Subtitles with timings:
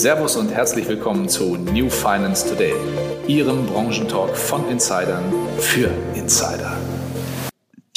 [0.00, 2.72] Servus und herzlich willkommen zu New Finance Today,
[3.28, 5.22] Ihrem Branchentalk von Insidern
[5.58, 6.74] für Insider.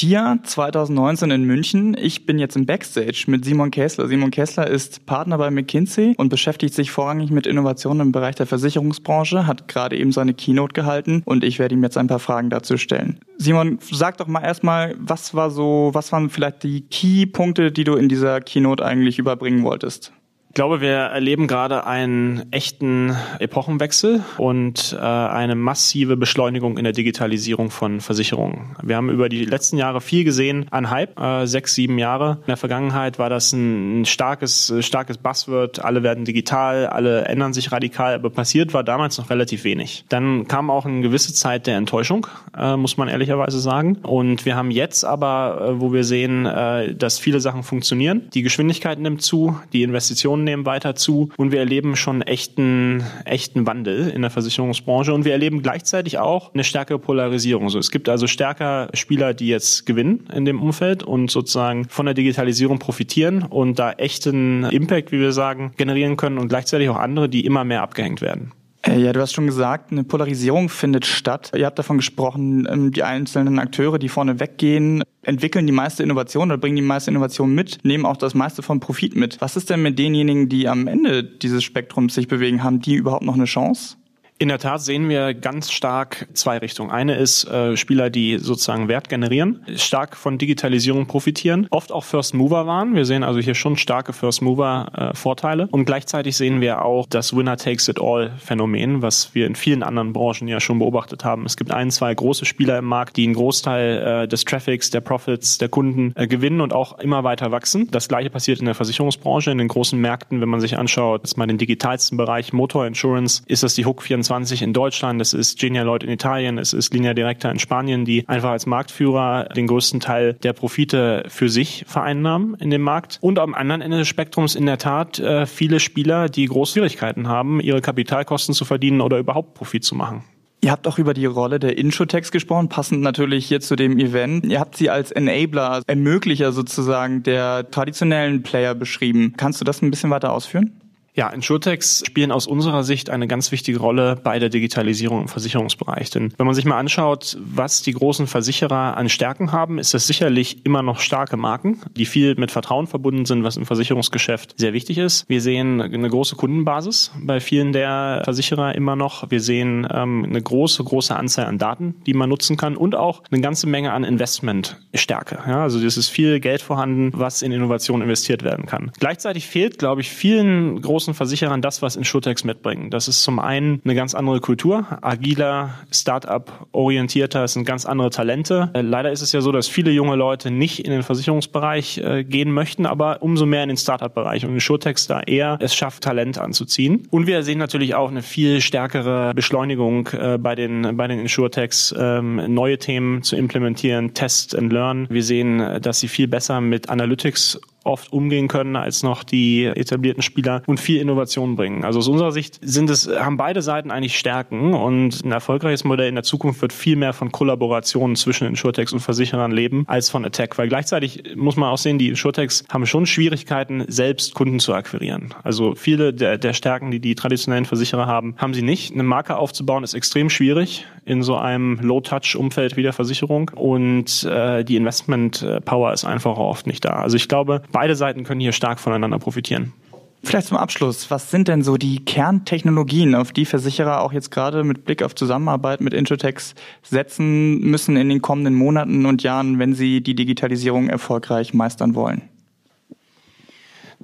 [0.02, 1.96] DIA 2019 in München.
[1.98, 4.06] Ich bin jetzt im Backstage mit Simon Kessler.
[4.06, 8.44] Simon Kessler ist Partner bei McKinsey und beschäftigt sich vorrangig mit Innovationen im Bereich der
[8.44, 12.50] Versicherungsbranche, hat gerade eben seine Keynote gehalten und ich werde ihm jetzt ein paar Fragen
[12.50, 13.18] dazu stellen.
[13.38, 17.94] Simon, sag doch mal erstmal, was war so, was waren vielleicht die Key-Punkte, die du
[17.94, 20.12] in dieser Keynote eigentlich überbringen wolltest?
[20.54, 26.92] Ich glaube, wir erleben gerade einen echten Epochenwechsel und äh, eine massive Beschleunigung in der
[26.92, 28.76] Digitalisierung von Versicherungen.
[28.80, 32.38] Wir haben über die letzten Jahre viel gesehen an Hype, äh, sechs, sieben Jahre.
[32.42, 35.84] In der Vergangenheit war das ein, ein starkes, starkes Buzzword.
[35.84, 40.04] Alle werden digital, alle ändern sich radikal, aber passiert war damals noch relativ wenig.
[40.08, 43.96] Dann kam auch eine gewisse Zeit der Enttäuschung, äh, muss man ehrlicherweise sagen.
[44.04, 48.30] Und wir haben jetzt aber, äh, wo wir sehen, äh, dass viele Sachen funktionieren.
[48.34, 53.66] Die Geschwindigkeit nimmt zu, die Investitionen nehmen weiter zu und wir erleben schon echten, echten
[53.66, 57.68] Wandel in der Versicherungsbranche und wir erleben gleichzeitig auch eine stärkere Polarisierung.
[57.70, 62.06] So, es gibt also stärker Spieler, die jetzt gewinnen in dem Umfeld und sozusagen von
[62.06, 66.98] der Digitalisierung profitieren und da echten Impact, wie wir sagen, generieren können und gleichzeitig auch
[66.98, 68.52] andere, die immer mehr abgehängt werden.
[68.86, 71.52] Äh, ja, du hast schon gesagt, eine Polarisierung findet statt.
[71.56, 76.50] Ihr habt davon gesprochen, ähm, die einzelnen Akteure, die vorne weggehen, entwickeln die meiste Innovation
[76.50, 79.40] oder bringen die meiste Innovation mit, nehmen auch das meiste vom Profit mit.
[79.40, 82.62] Was ist denn mit denjenigen, die am Ende dieses Spektrums sich bewegen?
[82.62, 83.96] Haben die überhaupt noch eine Chance?
[84.36, 86.90] In der Tat sehen wir ganz stark zwei Richtungen.
[86.90, 92.34] Eine ist äh, Spieler, die sozusagen Wert generieren, stark von Digitalisierung profitieren, oft auch First
[92.34, 92.96] Mover waren.
[92.96, 97.06] Wir sehen also hier schon starke First Mover äh, Vorteile und gleichzeitig sehen wir auch
[97.08, 101.24] das Winner takes it all Phänomen, was wir in vielen anderen Branchen ja schon beobachtet
[101.24, 101.46] haben.
[101.46, 105.00] Es gibt ein, zwei große Spieler im Markt, die einen Großteil äh, des Traffics, der
[105.00, 107.88] Profits der Kunden äh, gewinnen und auch immer weiter wachsen.
[107.92, 111.38] Das gleiche passiert in der Versicherungsbranche, in den großen Märkten, wenn man sich anschaut, jetzt
[111.38, 115.34] mal den digitalsten Bereich Motor Insurance, ist das die Hook 24 24 in Deutschland, es
[115.34, 119.66] ist Genialoid in Italien, es ist Linea Directa in Spanien, die einfach als Marktführer den
[119.66, 123.18] größten Teil der Profite für sich vereinnahmen in dem Markt.
[123.20, 127.28] Und am anderen Ende des Spektrums in der Tat äh, viele Spieler, die große Schwierigkeiten
[127.28, 130.24] haben, ihre Kapitalkosten zu verdienen oder überhaupt Profit zu machen.
[130.62, 134.46] Ihr habt auch über die Rolle der Introtex gesprochen, passend natürlich hier zu dem Event.
[134.46, 139.34] Ihr habt sie als Enabler, Ermöglicher sozusagen der traditionellen Player beschrieben.
[139.36, 140.80] Kannst du das ein bisschen weiter ausführen?
[141.16, 146.10] Ja, Insurtechs spielen aus unserer Sicht eine ganz wichtige Rolle bei der Digitalisierung im Versicherungsbereich.
[146.10, 150.08] Denn wenn man sich mal anschaut, was die großen Versicherer an Stärken haben, ist das
[150.08, 154.72] sicherlich immer noch starke Marken, die viel mit Vertrauen verbunden sind, was im Versicherungsgeschäft sehr
[154.72, 155.24] wichtig ist.
[155.28, 159.30] Wir sehen eine große Kundenbasis bei vielen der Versicherer immer noch.
[159.30, 163.22] Wir sehen ähm, eine große, große Anzahl an Daten, die man nutzen kann und auch
[163.30, 165.38] eine ganze Menge an Investmentstärke.
[165.46, 168.90] Ja, also es ist viel Geld vorhanden, was in Innovation investiert werden kann.
[168.98, 172.88] Gleichzeitig fehlt, glaube ich, vielen großen großen Versicherern das, was Insurtechs mitbringen.
[172.88, 178.70] Das ist zum einen eine ganz andere Kultur, agiler, Start-up-orientierter, es sind ganz andere Talente.
[178.72, 182.24] Äh, leider ist es ja so, dass viele junge Leute nicht in den Versicherungsbereich äh,
[182.24, 186.38] gehen möchten, aber umso mehr in den Start-up-Bereich und Insurtechs da eher es schafft, Talent
[186.38, 187.06] anzuziehen.
[187.10, 191.94] Und wir sehen natürlich auch eine viel stärkere Beschleunigung äh, bei den, bei den Insurtechs,
[191.98, 195.06] ähm, neue Themen zu implementieren, Test and Learn.
[195.10, 200.22] Wir sehen, dass sie viel besser mit Analytics oft umgehen können als noch die etablierten
[200.22, 201.84] Spieler und viel Innovation bringen.
[201.84, 206.08] Also aus unserer Sicht sind es, haben beide Seiten eigentlich Stärken und ein erfolgreiches Modell
[206.08, 210.24] in der Zukunft wird viel mehr von Kollaborationen zwischen Insurtechs und Versicherern leben als von
[210.24, 214.74] Attack, weil gleichzeitig muss man auch sehen, die Insurtechs haben schon Schwierigkeiten, selbst Kunden zu
[214.74, 215.34] akquirieren.
[215.42, 218.92] Also viele der, der Stärken, die die traditionellen Versicherer haben, haben sie nicht.
[218.92, 224.64] Eine Marke aufzubauen ist extrem schwierig in so einem Low-Touch-Umfeld wie der Versicherung und äh,
[224.64, 226.94] die Investment-Power ist einfach oft nicht da.
[226.94, 229.74] Also ich glaube, beide Seiten können hier stark voneinander profitieren.
[230.22, 234.64] Vielleicht zum Abschluss, was sind denn so die Kerntechnologien, auf die Versicherer auch jetzt gerade
[234.64, 239.74] mit Blick auf Zusammenarbeit mit Introtex setzen müssen in den kommenden Monaten und Jahren, wenn
[239.74, 242.22] sie die Digitalisierung erfolgreich meistern wollen?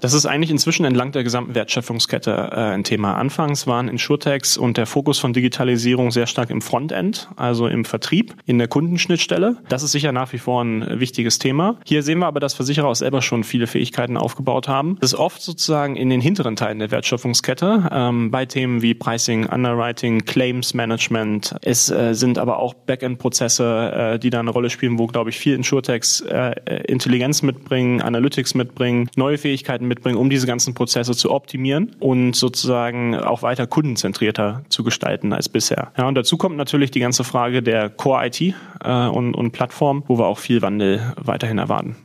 [0.01, 3.17] Das ist eigentlich inzwischen entlang der gesamten Wertschöpfungskette äh, ein Thema.
[3.17, 8.35] Anfangs waren Insurtechs und der Fokus von Digitalisierung sehr stark im Frontend, also im Vertrieb,
[8.47, 9.59] in der Kundenschnittstelle.
[9.69, 11.79] Das ist sicher nach wie vor ein wichtiges Thema.
[11.85, 14.97] Hier sehen wir aber, dass Versicherer auch selber schon viele Fähigkeiten aufgebaut haben.
[15.01, 19.47] Das ist oft sozusagen in den hinteren Teilen der Wertschöpfungskette, ähm, bei Themen wie Pricing,
[19.47, 21.57] Underwriting, Claims Management.
[21.63, 25.39] Es äh, sind aber auch Backend-Prozesse, äh, die da eine Rolle spielen, wo, glaube ich,
[25.39, 26.55] viel Insurtechs äh,
[26.87, 33.15] Intelligenz mitbringen, Analytics mitbringen, neue Fähigkeiten mitbringen, um diese ganzen Prozesse zu optimieren und sozusagen
[33.15, 35.93] auch weiter kundenzentrierter zu gestalten als bisher.
[35.99, 40.19] Ja, und dazu kommt natürlich die ganze Frage der Core-IT äh, und, und Plattform, wo
[40.19, 41.97] wir auch viel Wandel weiterhin erwarten.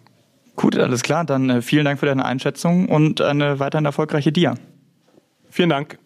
[0.55, 1.25] Gut, alles klar.
[1.25, 4.55] Dann äh, vielen Dank für deine Einschätzung und eine weiterhin erfolgreiche Dia.
[5.49, 5.97] Vielen Dank.